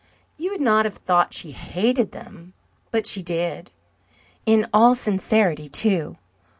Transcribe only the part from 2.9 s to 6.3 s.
she did. In all sincerity, too.